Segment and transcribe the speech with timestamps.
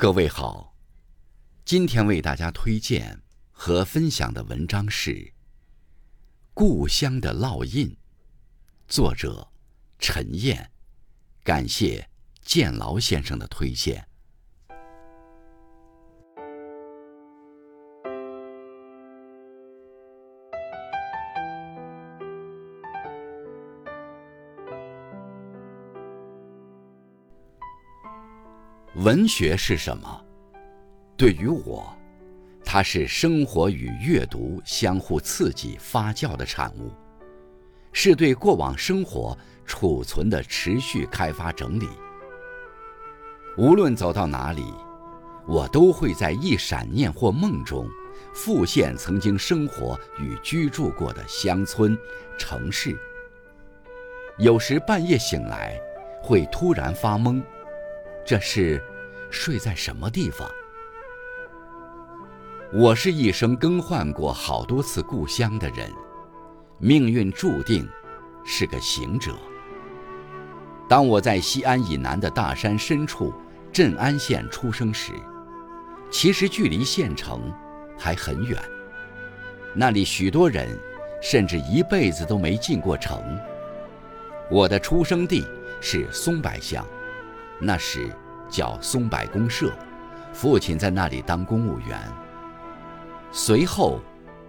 [0.00, 0.76] 各位好，
[1.64, 5.10] 今天为大家推荐和分享的文章是
[6.54, 7.88] 《故乡的烙印》，
[8.86, 9.50] 作者
[9.98, 10.70] 陈燕，
[11.42, 12.08] 感谢
[12.42, 14.06] 建劳先生的推荐。
[28.98, 30.24] 文学是什么？
[31.16, 31.96] 对于我，
[32.64, 36.90] 它是生活与阅读相互刺激发酵的产物，
[37.92, 41.88] 是对过往生活储存的持续开发整理。
[43.56, 44.74] 无论走到哪里，
[45.46, 47.88] 我都会在一闪念或梦中，
[48.34, 51.96] 复现曾经生活与居住过的乡村、
[52.36, 52.98] 城市。
[54.38, 55.80] 有时半夜醒来，
[56.20, 57.40] 会突然发懵。
[58.28, 58.78] 这是
[59.30, 60.46] 睡在什么地方？
[62.74, 65.90] 我是一生更换过好多次故乡的人，
[66.76, 67.88] 命运注定
[68.44, 69.34] 是个行者。
[70.90, 73.32] 当我在西安以南的大山深处
[73.72, 75.12] 镇安县出生时，
[76.10, 77.50] 其实距离县城
[77.96, 78.62] 还很远。
[79.72, 80.78] 那里许多人
[81.22, 83.22] 甚至一辈子都没进过城。
[84.50, 85.46] 我的出生地
[85.80, 86.86] 是松柏乡。
[87.60, 88.10] 那时
[88.48, 89.72] 叫松柏公社，
[90.32, 91.98] 父亲在那里当公务员。
[93.30, 94.00] 随后，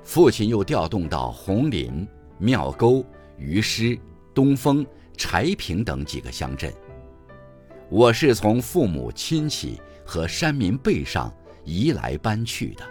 [0.03, 2.07] 父亲又调动到红林、
[2.37, 3.03] 庙沟、
[3.37, 3.97] 鱼师、
[4.33, 4.85] 东风、
[5.17, 6.73] 柴平等几个乡镇。
[7.89, 12.83] 我是从父母亲戚和山民背上移来搬去的。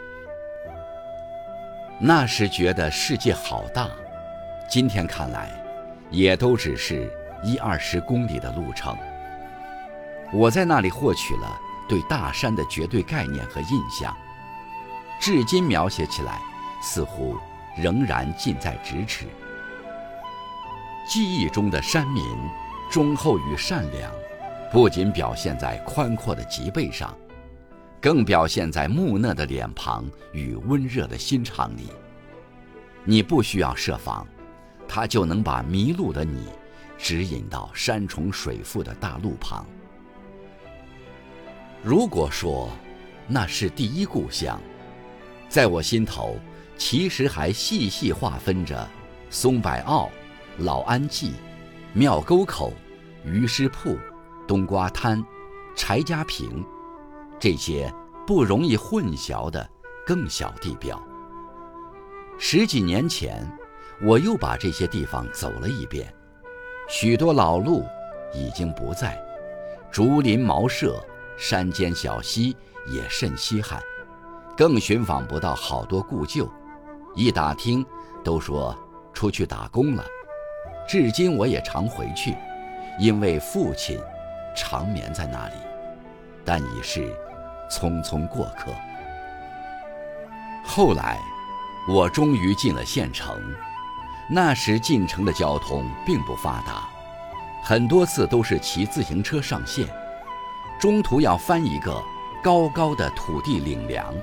[2.00, 3.88] 那时觉得世界好大，
[4.68, 5.64] 今天看来，
[6.10, 7.10] 也都只是
[7.42, 8.96] 一二十公里的路程。
[10.32, 14.14] 我在那里获取了对大山的绝对概念和印象，
[15.18, 16.40] 至今描写起来
[16.82, 17.36] 似乎
[17.76, 19.26] 仍然近在咫尺。
[21.08, 22.22] 记忆中的山民
[22.90, 24.12] 忠厚与善良，
[24.70, 27.16] 不仅表现在宽阔的脊背上，
[27.98, 31.88] 更表现在木讷的脸庞与温热的心肠里。
[33.04, 34.26] 你不需要设防，
[34.86, 36.48] 他就能把迷路的你
[36.98, 39.64] 指引到山重水复的大路旁。
[41.82, 42.68] 如果说
[43.28, 44.60] 那是第一故乡，
[45.48, 46.36] 在我心头，
[46.76, 48.86] 其实还细细划分着
[49.30, 50.10] 松柏坳、
[50.58, 51.34] 老安记、
[51.92, 52.72] 庙沟口、
[53.24, 53.96] 鱼师铺、
[54.46, 55.24] 冬瓜滩、
[55.76, 56.64] 柴家坪
[57.38, 57.92] 这些
[58.26, 59.66] 不容易混淆的
[60.04, 61.00] 更小地标。
[62.38, 63.48] 十几年前，
[64.02, 66.12] 我又把这些地方走了一遍，
[66.88, 67.84] 许多老路
[68.34, 69.16] 已经不在，
[69.92, 71.00] 竹林茅舍。
[71.38, 72.54] 山间小溪
[72.88, 73.80] 也甚稀罕，
[74.56, 76.50] 更寻访不到好多故旧。
[77.14, 77.86] 一打听，
[78.24, 78.76] 都说
[79.14, 80.04] 出去打工了。
[80.88, 82.34] 至今我也常回去，
[82.98, 84.00] 因为父亲
[84.56, 85.54] 长眠在那里，
[86.44, 87.16] 但已是
[87.70, 88.72] 匆匆过客。
[90.64, 91.18] 后来，
[91.88, 93.40] 我终于进了县城。
[94.30, 96.88] 那时进城的交通并不发达，
[97.62, 99.88] 很多次都是骑自行车上县。
[100.78, 102.00] 中途要翻一个
[102.40, 104.14] 高高的土地岭梁，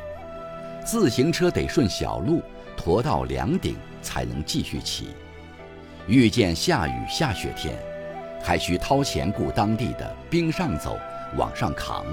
[0.86, 2.42] 自行车得顺小路
[2.78, 5.10] 驮到梁顶才能继续骑。
[6.08, 7.78] 遇见下雨下雪天，
[8.42, 10.98] 还需掏钱雇当地的冰上走
[11.36, 12.06] 往上扛，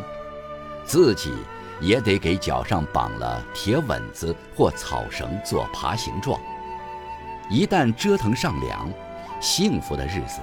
[0.84, 1.32] 自己
[1.80, 6.40] 也得给脚上绑了铁稳子或草绳做爬行状。
[7.48, 8.90] 一旦折腾上梁，
[9.40, 10.40] 幸福的日子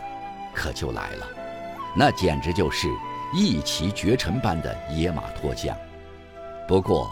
[0.53, 1.27] 可就来了，
[1.97, 2.87] 那简直就是。
[3.31, 5.75] 一骑绝尘般的野马脱缰，
[6.67, 7.11] 不过，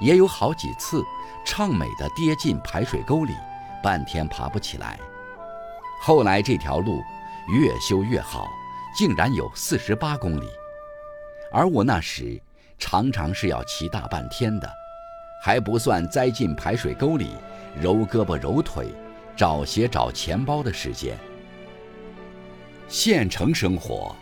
[0.00, 1.02] 也有好几次
[1.46, 3.32] 畅美的跌进排水沟里，
[3.80, 4.98] 半天爬不起来。
[6.00, 7.00] 后来这条路
[7.48, 8.48] 越修越好，
[8.96, 10.48] 竟然有四十八公里，
[11.52, 12.40] 而我那时
[12.76, 14.68] 常常是要骑大半天的，
[15.44, 17.36] 还不算栽进排水沟里
[17.80, 18.92] 揉胳膊揉腿、
[19.36, 21.16] 找鞋找钱包的时间。
[22.88, 24.12] 县城生活。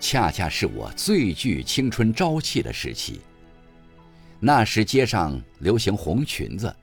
[0.00, 3.20] 恰恰是我最具青春朝气的时期。
[4.40, 6.74] 那时街上流行红裙子，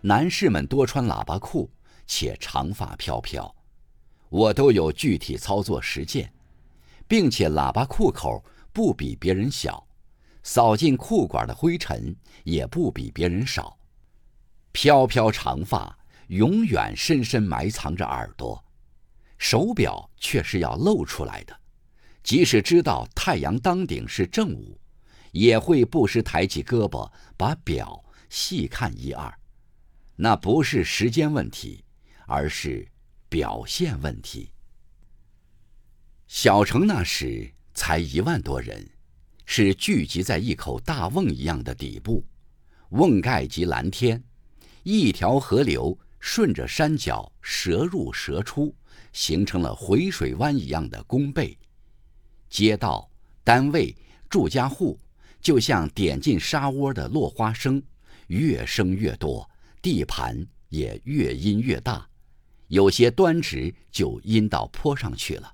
[0.00, 1.68] 男士们多穿喇叭裤，
[2.06, 3.52] 且长发飘飘，
[4.28, 6.32] 我都有具体操作实践，
[7.08, 8.42] 并且喇叭裤口
[8.72, 9.84] 不比别人小，
[10.44, 12.14] 扫进裤管的灰尘
[12.44, 13.76] 也不比别人少。
[14.70, 18.64] 飘飘长发永远深深埋藏着耳朵，
[19.36, 21.59] 手表却是要露出来的。
[22.22, 24.78] 即使知道太阳当顶是正午，
[25.32, 29.32] 也会不时抬起胳膊把表细看一二。
[30.16, 31.82] 那不是时间问题，
[32.26, 32.86] 而是
[33.28, 34.50] 表现问题。
[36.28, 38.86] 小城那时才一万多人，
[39.46, 42.24] 是聚集在一口大瓮一样的底部，
[42.90, 44.22] 瓮盖即蓝天，
[44.82, 48.72] 一条河流顺着山脚蛇入蛇出，
[49.12, 51.58] 形成了回水湾一样的弓背。
[52.50, 53.08] 街道、
[53.44, 53.96] 单位、
[54.28, 54.98] 住家户，
[55.40, 57.82] 就像点进沙窝的落花生，
[58.26, 59.48] 越生越多，
[59.80, 62.06] 地盘也越阴越大，
[62.66, 65.50] 有些端直就阴到坡上去了。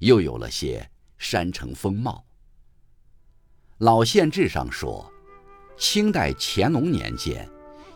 [0.00, 2.26] 又有了些山城风貌。
[3.78, 5.10] 老县志上说，
[5.78, 7.48] 清代乾隆年间，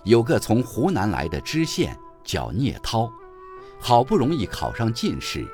[0.04, 3.12] 有个从湖南来的知县叫聂涛，
[3.80, 5.46] 好不容易考上进士，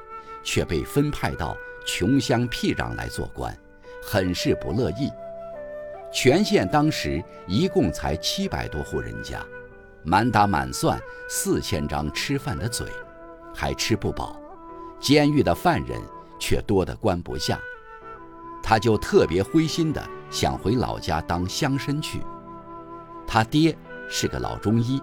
[0.45, 3.57] 却被分派到穷乡僻壤来做官，
[4.03, 5.11] 很是不乐意。
[6.13, 9.45] 全县当时一共才七百多户人家，
[10.03, 12.87] 满打满算四千张吃饭的嘴，
[13.55, 14.41] 还吃不饱。
[15.01, 16.01] 监狱的犯人。
[16.37, 17.59] 却多得关不下，
[18.63, 22.21] 他就特别灰心的想回老家当乡绅去。
[23.27, 23.75] 他爹
[24.11, 25.01] 是个老中医，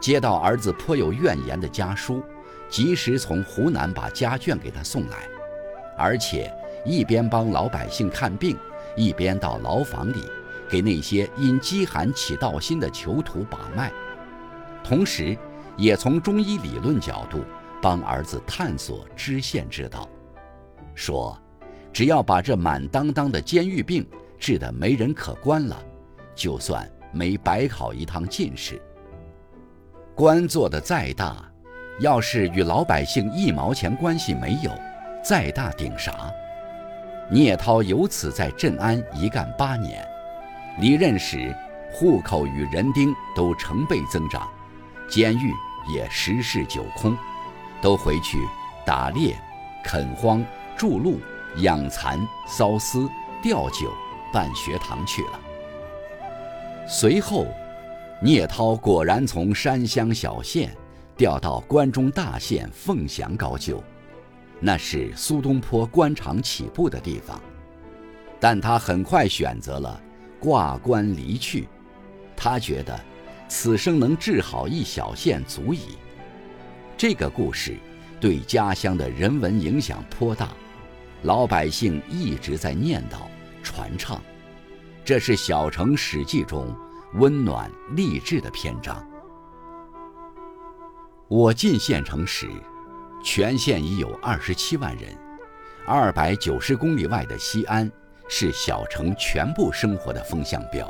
[0.00, 2.22] 接到儿子颇有怨言的家书，
[2.68, 5.28] 及时从湖南把家眷给他送来，
[5.96, 6.52] 而且
[6.84, 8.56] 一边帮老百姓看病，
[8.96, 10.24] 一边到牢房里
[10.68, 13.90] 给那些因饥寒起盗心的囚徒把脉，
[14.84, 15.36] 同时
[15.76, 17.44] 也从中医理论角度
[17.80, 20.08] 帮儿子探索知县之道。
[20.94, 21.38] 说，
[21.92, 24.06] 只要把这满当当的监狱病
[24.38, 25.76] 治得没人可关了，
[26.34, 28.80] 就算没白考一趟进士。
[30.14, 31.36] 官做的再大，
[32.00, 34.70] 要是与老百姓一毛钱关系没有，
[35.28, 36.32] 再大顶啥？
[37.28, 40.06] 聂涛由此在镇安一干八年，
[40.78, 41.52] 离任时，
[41.92, 44.48] 户口与人丁都成倍增长，
[45.08, 45.52] 监狱
[45.92, 47.18] 也十室九空，
[47.82, 48.38] 都回去
[48.84, 49.36] 打猎、
[49.82, 50.44] 垦荒。
[50.76, 51.18] 筑路、
[51.56, 53.08] 养蚕、缫丝、
[53.42, 53.90] 吊酒、
[54.30, 55.40] 办学堂去了。
[56.86, 57.46] 随后，
[58.20, 60.70] 聂涛果然从山乡小县
[61.16, 63.82] 调到关中大县凤翔高就，
[64.60, 67.40] 那是苏东坡官场起步的地方。
[68.38, 70.00] 但他很快选择了
[70.38, 71.68] 挂冠离去，
[72.36, 72.98] 他觉得
[73.48, 75.96] 此生能治好一小县足矣。
[76.96, 77.76] 这个故事
[78.20, 80.48] 对家乡的人文影响颇大。
[81.22, 83.22] 老百姓一直在念叨、
[83.62, 84.20] 传唱，
[85.04, 86.72] 这是小城史记中
[87.14, 89.04] 温暖励志的篇章。
[91.26, 92.48] 我进县城时，
[93.26, 95.12] 全县已有二十七万人，
[95.84, 97.90] 二百九十公里外的西安
[98.28, 100.88] 是小城全部生活的风向标。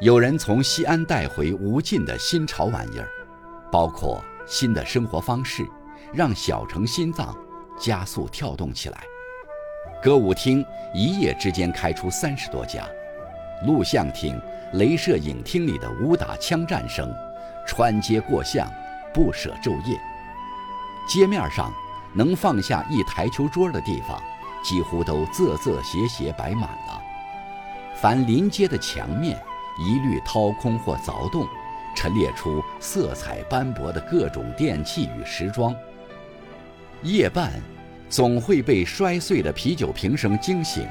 [0.00, 3.08] 有人从西安带回无尽的新潮玩意儿，
[3.70, 5.64] 包括新的生活方式，
[6.12, 7.34] 让小城心脏。
[7.78, 9.04] 加速跳动起来，
[10.02, 12.88] 歌舞厅一夜之间开出三十多家，
[13.66, 14.36] 录像厅、
[14.74, 17.14] 镭射影厅里的武打枪战声，
[17.66, 18.66] 穿街过巷，
[19.14, 19.96] 不舍昼夜。
[21.06, 21.72] 街面上
[22.12, 24.20] 能放下一台球桌的地方，
[24.62, 27.02] 几乎都仄仄斜斜摆满了。
[28.00, 29.40] 凡临街的墙面，
[29.78, 31.46] 一律掏空或凿洞，
[31.94, 35.74] 陈列出色彩斑驳的各种电器与时装。
[37.02, 37.52] 夜半，
[38.08, 40.86] 总会被摔碎的啤酒瓶声惊醒，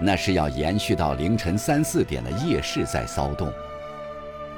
[0.00, 3.50] 那是要延续到凌晨三四点的夜市在骚动。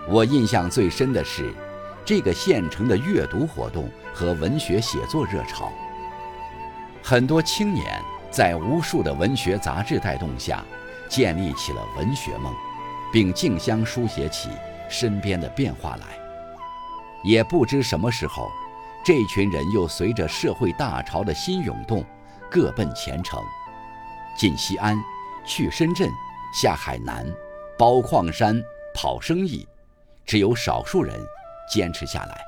[0.09, 1.55] 我印象最深的是，
[2.05, 5.73] 这个县城的阅读活动和文学写作热潮。
[7.03, 10.65] 很多青年在无数的文学杂志带动下，
[11.09, 12.55] 建立起了文学梦，
[13.13, 14.49] 并竞相书写起
[14.89, 16.07] 身边的变化来。
[17.25, 18.51] 也不知什么时候。
[19.05, 22.05] 这群人又随着社会大潮的新涌动，
[22.49, 23.43] 各奔前程，
[24.39, 24.97] 进西安，
[25.45, 26.09] 去深圳，
[26.55, 27.27] 下海南，
[27.77, 28.63] 包矿山，
[28.95, 29.67] 跑生意，
[30.25, 31.19] 只有少数人
[31.69, 32.45] 坚持下来。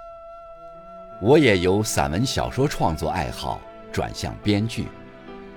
[1.21, 3.61] 我也由散文小说创作爱好
[3.93, 4.87] 转向编剧，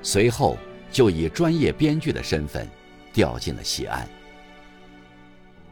[0.02, 0.58] 随后
[0.92, 2.68] 就以专业编剧的身份
[3.12, 4.08] 调进了西安。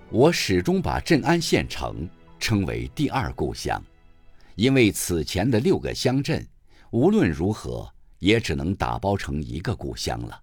[0.09, 2.07] 我始终把镇安县城
[2.39, 3.81] 称为第二故乡。
[4.55, 6.45] 因为此前的六个乡镇，
[6.91, 7.85] 无论如何
[8.19, 10.41] 也只能打包成一个故乡了。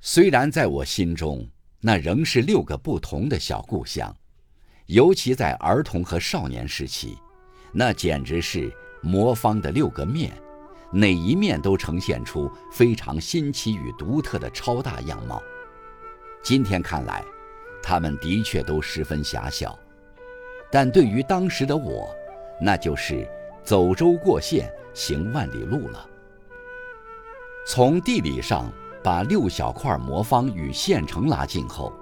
[0.00, 1.44] 虽然在我心中，
[1.80, 4.16] 那仍是六个不同的小故乡，
[4.86, 7.18] 尤其在儿童和少年时期，
[7.72, 10.32] 那简直是魔方的六个面，
[10.92, 15.42] 哪一面都呈现出非常新奇与独特的超大样貌。
[16.40, 17.24] 今天看来，
[17.82, 19.76] 他们的确都十分狭小，
[20.70, 22.08] 但对于当时的我，
[22.60, 23.28] 那就是
[23.64, 26.08] 走州过县，行万里路了。
[27.66, 31.92] 从地理上把六小块魔方与县城拉近后，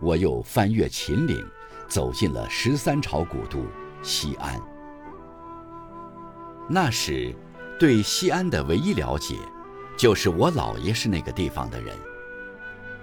[0.00, 1.44] 我又翻越秦岭，
[1.92, 3.66] 走进了十三朝古都
[4.02, 4.58] 西安。
[6.66, 7.36] 那时，
[7.78, 9.36] 对西安的唯一了解，
[9.94, 11.94] 就是我姥爷是那个地方的人。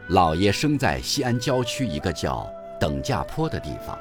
[0.09, 3.95] 姥爷生在西安郊区一个叫等价坡的地方。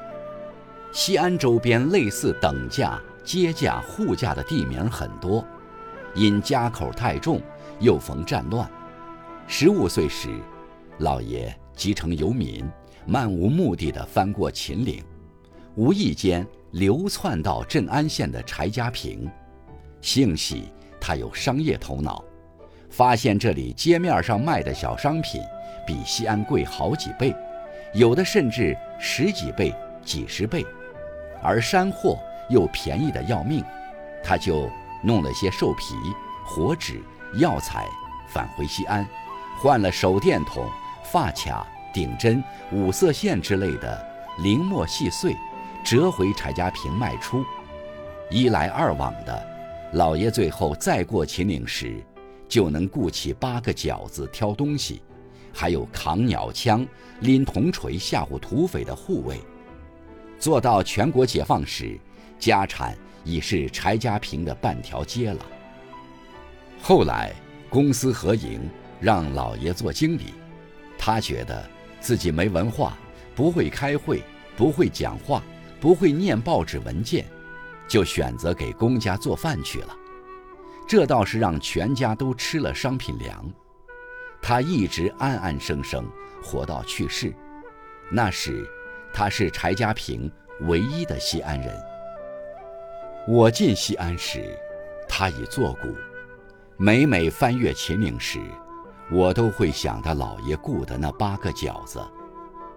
[0.91, 5.45] 西安周边类似等价、接价、户价的地名很多，
[6.15, 7.39] 因家口太重，
[7.79, 8.67] 又逢战乱。
[9.45, 10.29] 十五岁时，
[10.99, 12.67] 姥爷即成游民，
[13.09, 15.03] 漫无目的地翻过秦岭，
[15.73, 19.27] 无意间流窜到镇安县的柴家坪。
[19.99, 22.23] 幸喜他有商业头脑，
[22.87, 25.41] 发现这里街面上卖的小商品。
[25.87, 27.35] 比西安贵好几倍，
[27.95, 29.73] 有的甚至十几倍、
[30.05, 30.63] 几十倍，
[31.41, 33.63] 而山货又便宜的要命，
[34.23, 34.69] 他就
[35.01, 35.95] 弄了些兽皮、
[36.45, 37.01] 火纸、
[37.39, 37.87] 药材，
[38.27, 39.03] 返回西安，
[39.57, 40.63] 换了手电筒、
[41.03, 44.05] 发卡、顶针、五色线之类的
[44.43, 45.35] 零墨细碎，
[45.83, 47.43] 折回柴家坪卖出。
[48.29, 49.47] 一来二往的，
[49.93, 52.03] 老爷最后再过秦岭时，
[52.47, 55.01] 就能雇起八个饺子挑东西。
[55.51, 56.85] 还有扛鸟枪、
[57.21, 59.39] 拎铜锤吓唬土匪的护卫，
[60.37, 61.99] 做到全国解放时，
[62.37, 65.39] 家产已是柴家坪的半条街了。
[66.79, 67.33] 后来
[67.67, 68.61] 公私合营，
[69.01, 70.35] 让老爷做经理，
[70.99, 71.67] 他觉得
[71.99, 72.97] 自己没文化，
[73.35, 74.23] 不会开会，
[74.55, 75.43] 不会讲话，
[75.79, 77.25] 不会念报纸文件，
[77.87, 79.95] 就选择给公家做饭去了。
[80.87, 83.51] 这倒是让全家都吃了商品粮。
[84.41, 86.05] 他一直安安生生
[86.41, 87.33] 活到去世，
[88.09, 88.67] 那时
[89.13, 91.75] 他是柴家坪唯一的西安人。
[93.27, 94.57] 我进西安时，
[95.07, 95.93] 他已作古。
[96.77, 98.39] 每每翻越秦岭时，
[99.11, 101.99] 我都会想到老爷雇的那八个饺子。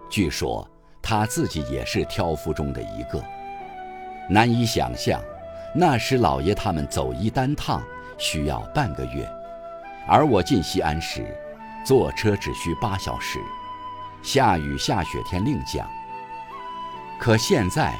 [0.09, 0.67] 据说
[1.01, 3.23] 他自己也是挑夫中的一个。
[4.29, 5.21] 难以想象，
[5.75, 7.83] 那时老爷他们走一单趟
[8.17, 9.27] 需要半个月，
[10.07, 11.25] 而我进西安时。
[11.85, 13.39] 坐车只需八小时，
[14.21, 15.85] 下雨下雪天另讲。
[17.19, 17.93] 可现在，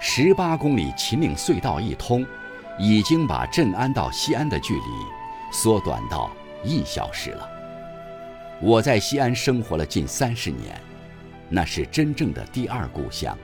[0.00, 2.26] 十八公里秦岭隧道一通，
[2.76, 4.82] 已经把镇安到西安的距离
[5.52, 6.28] 缩短到
[6.64, 7.48] 一小时了。
[8.62, 10.80] 我在西安生活了近三十年，
[11.48, 13.36] 那是真正的第二故乡，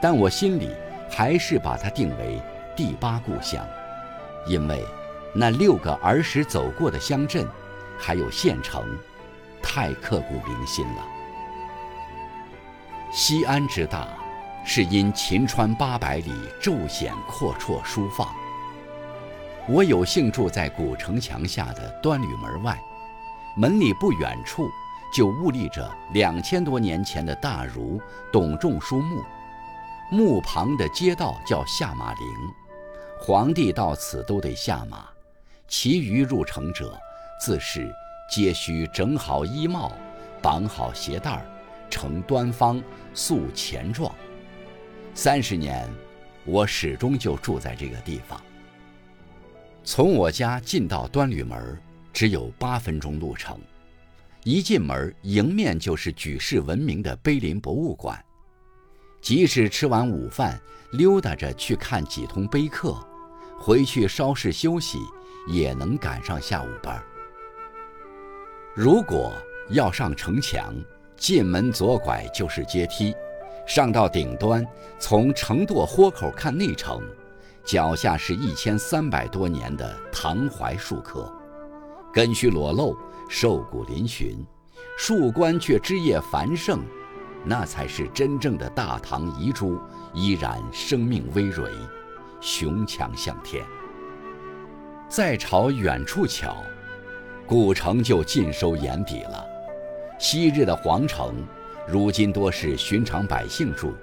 [0.00, 0.70] 但我心里
[1.10, 2.40] 还是把它定为
[2.76, 3.66] 第八故乡，
[4.46, 4.84] 因为
[5.34, 7.46] 那六个儿时走过的乡镇。
[8.00, 8.96] 还有县城，
[9.60, 11.04] 太刻骨铭心了。
[13.12, 14.06] 西安之大，
[14.64, 18.32] 是因秦川八百里骤显阔绰舒放。
[19.66, 22.80] 我有幸住在古城墙下的端吕门外，
[23.56, 24.70] 门里不远处
[25.12, 28.00] 就兀立着两千多年前的大儒
[28.32, 29.22] 董仲舒墓，
[30.10, 32.22] 墓旁的街道叫下马陵，
[33.20, 35.08] 皇帝到此都得下马，
[35.66, 36.98] 其余入城者。
[37.40, 37.88] 自是
[38.28, 39.92] 皆需整好衣帽，
[40.42, 41.46] 绑好鞋带儿，
[41.88, 42.82] 呈端方，
[43.14, 44.12] 塑前状。
[45.14, 45.88] 三十年，
[46.44, 48.40] 我始终就住在这个地方。
[49.84, 51.80] 从我家进到端吕门，
[52.18, 53.56] 只有八分钟路程。
[54.42, 58.20] 一进门，迎面就是举世闻名的碑林博物馆。
[59.20, 60.60] 即使吃完午饭，
[60.90, 62.98] 溜达着去看几通碑刻，
[63.56, 64.98] 回去稍事休息，
[65.46, 67.00] 也能赶上下午班。
[68.74, 69.32] 如果
[69.70, 70.74] 要上城墙，
[71.16, 73.14] 进门左拐就是阶梯，
[73.64, 74.66] 上到顶端，
[74.98, 77.00] 从城垛豁口看内城，
[77.64, 81.32] 脚下是一千三百多年的唐槐树棵，
[82.12, 82.96] 根须裸露，
[83.28, 84.36] 瘦骨嶙峋，
[84.96, 86.80] 树冠却枝叶繁盛，
[87.44, 89.78] 那才是真正的大唐遗珠，
[90.12, 91.70] 依然生命葳蕤，
[92.40, 93.64] 雄强向天。
[95.08, 96.56] 再朝远处瞧。
[97.46, 99.42] 古城就尽收眼底了。
[100.18, 101.34] 昔日的皇城，
[101.86, 103.94] 如今多是寻常百姓住。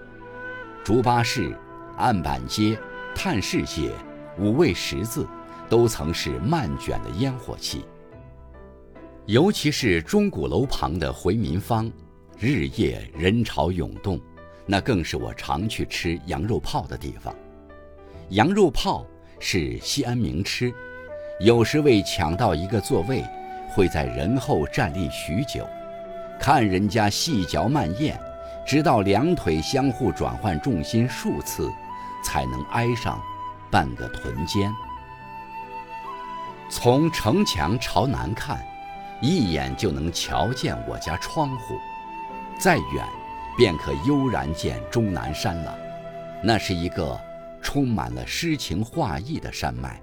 [0.84, 1.56] 竹巴士、
[1.98, 2.76] 案板街、
[3.14, 3.92] 探视街、
[4.40, 5.28] 五味十字，
[5.70, 7.86] 都曾是漫卷的烟火气。
[9.28, 11.92] 尤其是钟鼓楼旁的回民坊，
[12.38, 14.20] 日夜人潮涌动，
[14.68, 17.34] 那更是我常去吃羊肉泡的地方。
[18.30, 19.04] 羊肉泡
[19.40, 20.72] 是西安名吃。
[21.40, 23.24] 有时为抢到一个座位，
[23.72, 25.68] 会在人后站立许久，
[26.40, 28.16] 看人家细嚼慢咽，
[28.64, 31.68] 直到两腿相互转换重心数次，
[32.24, 33.20] 才能挨上
[33.72, 34.72] 半个臀尖。
[36.70, 38.64] 从城墙朝南看，
[39.22, 41.76] 一眼就能瞧见我家窗户；
[42.60, 43.06] 再远，
[43.58, 45.78] 便可悠然见终南山了。
[46.44, 47.20] 那是一个
[47.62, 50.02] 充满了诗情画意的山脉。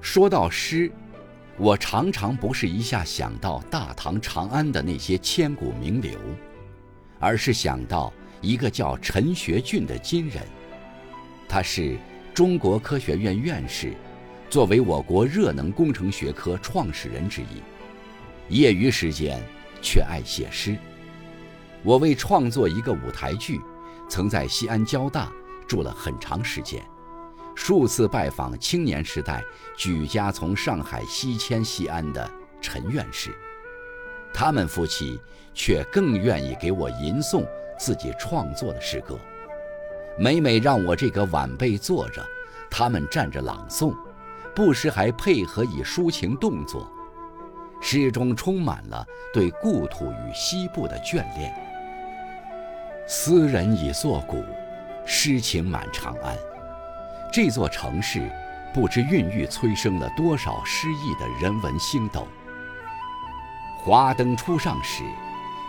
[0.00, 0.90] 说到诗，
[1.56, 6.18] 我常常不是一下想到大唐长安的那些千古名流，
[7.18, 10.42] 而是想到一个叫陈学俊的金人。
[11.48, 11.98] 他是
[12.32, 13.92] 中国科学院院士，
[14.50, 17.62] 作为我国热能工程学科创始人之一，
[18.48, 19.38] 业余时间
[19.82, 20.76] 却爱写诗。
[21.82, 23.60] 我为创作一个舞台剧，
[24.08, 25.30] 曾在西安交大
[25.66, 26.82] 住了很长时间。
[27.54, 29.42] 数次拜访青年时代
[29.76, 32.30] 举家从上海西迁西安的
[32.62, 33.36] 陈院士，
[34.32, 35.20] 他们夫妻
[35.52, 37.46] 却更愿意给我吟诵
[37.78, 39.18] 自己创作的诗歌。
[40.18, 42.24] 每每让我这个晚辈坐着，
[42.70, 43.94] 他们站着朗诵，
[44.58, 46.90] 不时还配合以抒情动作，
[47.80, 51.54] 诗中充满了对故土与西部的眷恋。
[53.06, 54.42] 斯人已作古，
[55.06, 56.36] 诗情满长安。
[57.32, 58.28] 这座城市，
[58.74, 62.26] 不知孕育催生了多少诗意的人文星斗。
[63.84, 65.04] 华灯初上时，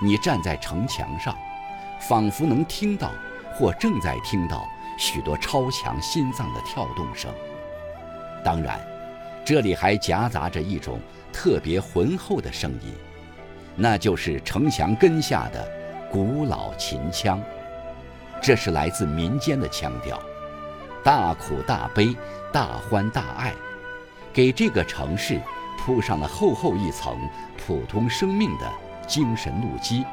[0.01, 1.37] 你站在城墙上，
[1.99, 3.11] 仿佛能听到，
[3.53, 4.67] 或正在听到
[4.97, 7.31] 许多超强心脏的跳动声。
[8.43, 8.79] 当然，
[9.45, 10.99] 这里还夹杂着一种
[11.31, 12.93] 特别浑厚的声音，
[13.75, 15.67] 那就是城墙根下的
[16.11, 17.41] 古老秦腔。
[18.41, 20.19] 这是来自民间的腔调。
[21.03, 22.15] 大苦大悲，
[22.51, 23.53] 大欢大爱，
[24.33, 25.39] 给这个城市
[25.77, 27.17] 铺上了厚厚一层
[27.57, 28.69] 普通生命的
[29.07, 30.05] 精神路基，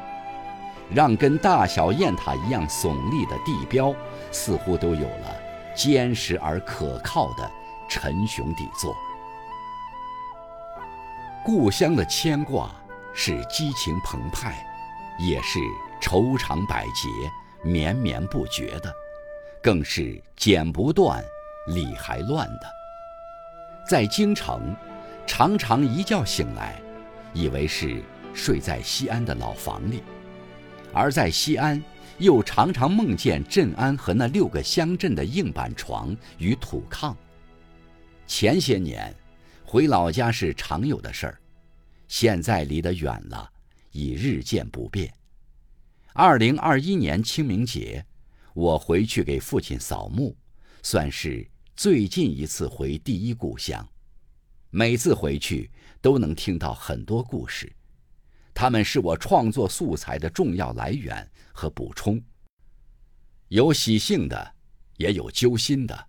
[0.89, 3.93] 让跟大小雁塔一样耸立的地标，
[4.31, 5.35] 似乎都有了
[5.75, 7.51] 坚实而可靠的
[7.89, 8.95] 沉雄底座。
[11.43, 12.71] 故乡的牵挂
[13.13, 14.65] 是激情澎湃，
[15.17, 15.59] 也是
[16.01, 17.09] 愁肠百结、
[17.63, 18.93] 绵绵不绝的。
[19.61, 21.23] 更是剪不断，
[21.67, 22.69] 理还乱的。
[23.85, 24.75] 在京城，
[25.25, 26.79] 常常一觉醒来，
[27.33, 28.01] 以为是
[28.33, 29.99] 睡在西安的老房里；
[30.93, 31.83] 而在西安，
[32.17, 37.13] 又常常梦见镇安和那六个乡镇的硬板床与土炕。
[38.27, 39.15] 前些年，
[39.65, 41.41] 回老家是常有的事儿，
[42.07, 43.49] 现在离得远了，
[43.91, 45.11] 已日渐不便。
[46.13, 48.05] 二零二一年清明节。
[48.53, 50.35] 我回去给父亲扫墓，
[50.81, 53.87] 算是最近一次回第一故乡。
[54.71, 55.69] 每次回去
[56.01, 57.71] 都能听到很多故事，
[58.55, 62.19] 他们是我创作素材的重要来源和补充。
[63.49, 64.55] 有喜庆的，
[64.95, 66.07] 也有揪心的。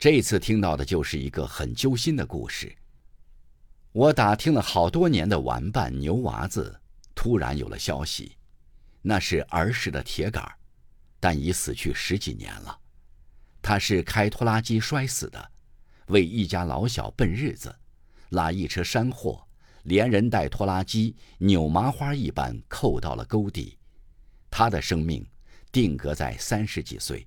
[0.00, 2.74] 这次听到的就是一个很揪心的故事。
[3.92, 6.80] 我打听了好多年的玩伴牛娃子，
[7.14, 8.32] 突然有了消息，
[9.02, 10.50] 那是儿时的铁杆。
[11.22, 12.78] 但已死去十几年了，
[13.60, 15.50] 他是开拖拉机摔死的，
[16.06, 17.76] 为一家老小奔日子，
[18.30, 19.46] 拉一车山货，
[19.82, 23.76] 连人带拖拉机扭麻花一般扣到了沟底，
[24.50, 25.26] 他的生命
[25.70, 27.26] 定格在三十几岁，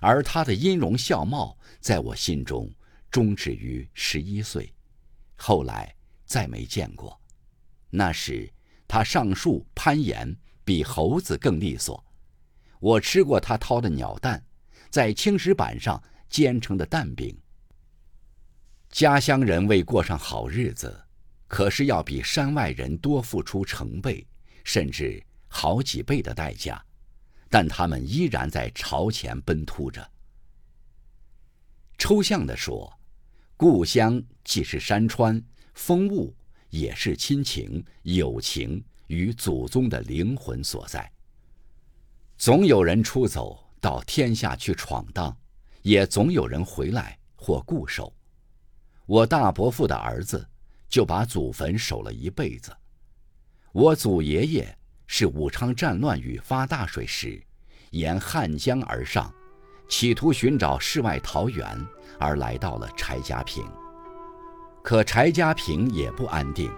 [0.00, 2.70] 而他的音容笑貌在我心中
[3.10, 4.72] 终止于十一岁，
[5.36, 7.20] 后来再没见过。
[7.90, 8.50] 那时
[8.88, 12.04] 他上树攀岩比猴子更利索。
[12.78, 14.42] 我吃过他掏的鸟蛋，
[14.88, 17.36] 在青石板上煎成的蛋饼。
[18.88, 20.98] 家乡人为过上好日子，
[21.46, 24.26] 可是要比山外人多付出成倍，
[24.64, 26.82] 甚至好几倍的代价，
[27.50, 30.08] 但他们依然在朝前奔突着。
[31.98, 32.90] 抽象的说，
[33.56, 36.34] 故乡既是山川风物，
[36.70, 41.12] 也是亲情、友情与祖宗的灵魂所在。
[42.38, 45.36] 总有人出走到天下去闯荡，
[45.82, 48.10] 也总有人回来或固守。
[49.04, 50.48] 我大伯父的儿子
[50.88, 52.74] 就把祖坟守了一辈子。
[53.72, 54.78] 我祖爷爷
[55.12, 57.42] 是武昌战乱与发大水时，
[57.90, 59.28] 沿汉江而上，
[59.88, 61.66] 企图寻找世外桃源，
[62.16, 63.66] 而来到了柴家坪。
[64.84, 66.70] 可柴家坪也不安定。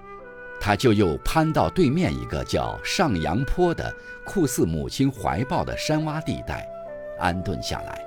[0.58, 6.66] 他就又攀到对面一个叫上阳坡的酷似母亲怀抱的山洼地带，
[7.20, 8.02] 安顿下来，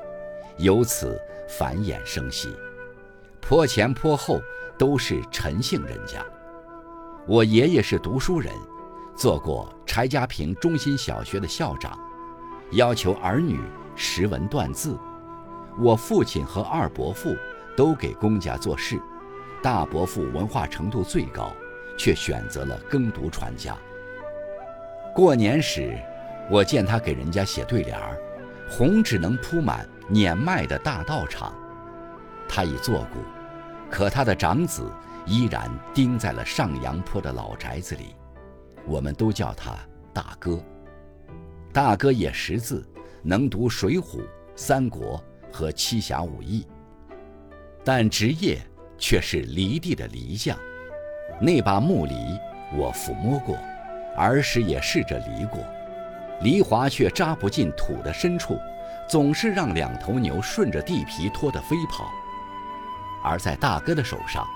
[0.58, 2.52] 由此繁衍生息。
[3.40, 4.42] 坡前坡后
[4.76, 6.26] 都是陈姓人家。
[7.28, 8.52] 我爷爷是读书人，
[9.16, 11.98] 做过柴家坪中心小学的校长，
[12.72, 13.60] 要求儿女
[13.96, 14.98] 识文断字。
[15.80, 17.34] 我父亲和二伯父
[17.78, 19.02] 都给公家做事，
[19.64, 21.52] 大伯父文化程度最高，
[21.98, 23.78] 却选择了耕读传家。
[25.14, 25.98] 过年时，
[26.52, 28.18] 我见他给人家写对联儿，
[28.70, 31.54] 红纸能铺满碾麦的大道场。
[32.50, 33.20] 他已作古，
[33.90, 34.92] 可他的长子
[35.26, 38.14] 依然钉在了上阳坡的老宅子里。
[38.88, 39.76] 我们都叫他
[40.14, 40.60] 大哥。
[41.74, 42.88] 大哥也识字，
[43.22, 44.02] 能读《水浒》
[44.56, 45.22] 《三国》
[45.54, 46.66] 和《七侠五义》，
[47.84, 48.60] 但职业
[48.98, 50.58] 却是犁地的犁匠。
[51.42, 52.40] 那把木犁
[52.78, 53.58] 我抚摸过，
[54.16, 55.60] 儿时也试着犁过，
[56.42, 58.58] 犁铧却扎不进土的深处，
[59.10, 62.10] 总是让两头牛顺着地皮拖得飞跑。
[63.22, 64.48] 而在大哥的手上，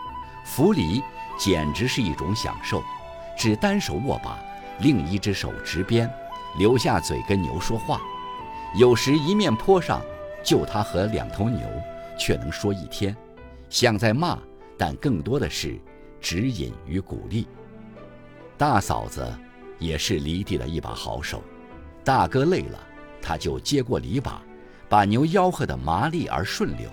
[0.46, 1.04] 扶犁
[1.38, 2.82] 简直是一种享受。
[3.40, 4.38] 只单手握把，
[4.82, 6.12] 另一只手执鞭，
[6.58, 8.02] 留下嘴跟牛说话。
[8.76, 10.02] 有时一面坡上，
[10.44, 11.66] 就他和两头牛，
[12.20, 13.16] 却能说一天，
[13.70, 14.38] 像在骂，
[14.78, 15.80] 但更多的是
[16.20, 17.48] 指引与鼓励。
[18.58, 19.26] 大嫂子
[19.78, 21.42] 也是犁地的一把好手，
[22.04, 22.78] 大哥累了，
[23.22, 24.42] 他就接过犁把，
[24.90, 26.90] 把牛吆喝得麻利而顺溜。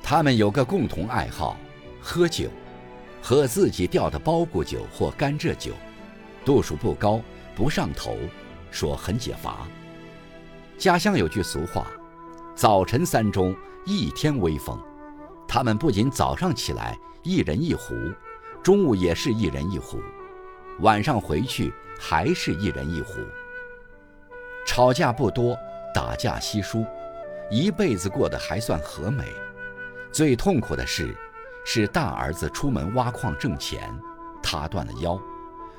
[0.00, 1.56] 他们有个共同爱好，
[2.00, 2.48] 喝酒。
[3.28, 5.74] 喝自己调的包谷酒或甘蔗酒，
[6.46, 7.20] 度数不高，
[7.54, 8.16] 不上头，
[8.70, 9.66] 说很解乏。
[10.78, 11.88] 家乡有句俗话
[12.56, 14.80] ：“早晨三盅，一天威风。”
[15.46, 17.94] 他们不仅早上起来一人一壶，
[18.62, 20.00] 中午也是一人一壶，
[20.80, 23.16] 晚上回去还是一人一壶。
[24.66, 25.54] 吵架不多，
[25.94, 26.82] 打架稀疏，
[27.50, 29.24] 一辈子过得还算和美。
[30.10, 31.14] 最痛苦的是。
[31.70, 33.94] 是大儿子出门挖矿挣钱，
[34.42, 35.20] 他断了腰，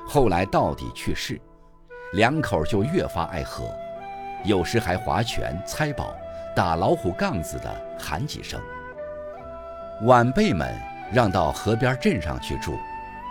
[0.05, 1.41] 后来到底去世，
[2.13, 3.67] 两口就越发爱和，
[4.45, 6.13] 有时还划拳、猜宝、
[6.55, 8.61] 打老虎杠子的喊几声。
[10.03, 10.71] 晚辈们
[11.11, 12.77] 让到河边镇上去住，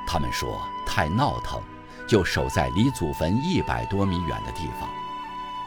[0.05, 1.62] 他们说太闹腾，
[2.09, 4.88] 就守在离祖坟一百多米远的地方，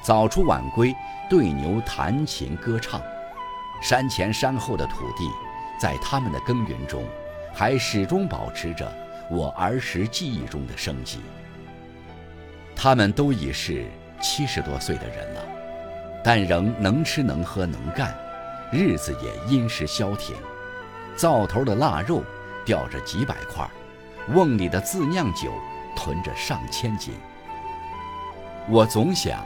[0.03, 0.93] 早出晚归，
[1.29, 3.01] 对牛弹琴歌唱，
[3.81, 5.31] 山前山后的土地。
[5.81, 7.03] 在他们的耕耘中，
[7.51, 8.87] 还始终保持着
[9.31, 11.21] 我儿时记忆中的生机。
[12.75, 13.87] 他们都已是
[14.21, 15.41] 七十多岁的人了，
[16.23, 18.15] 但仍能吃能喝能干，
[18.71, 20.35] 日子也殷实消停。
[21.15, 22.21] 灶头的腊肉
[22.63, 23.67] 吊着几百块，
[24.35, 25.51] 瓮里的自酿酒
[25.95, 27.15] 囤着上千斤。
[28.69, 29.43] 我总想，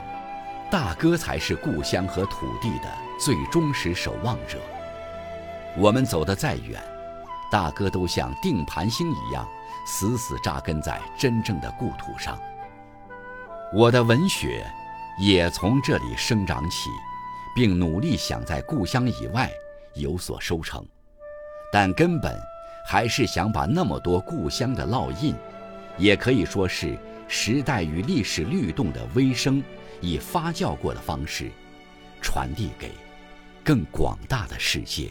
[0.70, 4.58] 大哥才是故乡和土地的最忠实守望者。
[5.78, 6.82] 我们走得再远，
[7.50, 9.46] 大哥都像定盘星一样，
[9.86, 12.38] 死死扎根在真正的故土上。
[13.74, 14.64] 我的文学
[15.20, 16.88] 也从这里生长起，
[17.54, 19.50] 并努力想在故乡以外
[19.94, 20.82] 有所收成，
[21.70, 22.34] 但根本
[22.88, 25.34] 还是想把那么多故乡的烙印，
[25.98, 29.62] 也可以说是时代与历史律动的微声，
[30.00, 31.50] 以发酵过的方式，
[32.22, 32.92] 传递给
[33.62, 35.10] 更广大的世界。